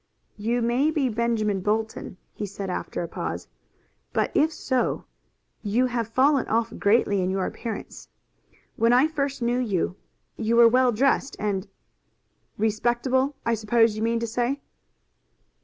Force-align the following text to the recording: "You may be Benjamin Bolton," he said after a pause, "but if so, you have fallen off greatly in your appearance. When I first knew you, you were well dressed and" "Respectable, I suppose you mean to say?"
"You 0.37 0.63
may 0.63 0.89
be 0.89 1.09
Benjamin 1.09 1.59
Bolton," 1.61 2.17
he 2.33 2.47
said 2.47 2.71
after 2.71 3.03
a 3.03 3.07
pause, 3.07 3.47
"but 4.13 4.31
if 4.33 4.51
so, 4.51 5.05
you 5.61 5.85
have 5.85 6.07
fallen 6.07 6.47
off 6.47 6.73
greatly 6.79 7.21
in 7.21 7.29
your 7.29 7.45
appearance. 7.45 8.09
When 8.77 8.93
I 8.93 9.07
first 9.07 9.43
knew 9.43 9.59
you, 9.59 9.95
you 10.37 10.55
were 10.55 10.67
well 10.67 10.91
dressed 10.91 11.35
and" 11.37 11.67
"Respectable, 12.67 13.35
I 13.45 13.53
suppose 13.53 13.95
you 13.95 14.01
mean 14.01 14.19
to 14.19 14.25
say?" 14.25 14.59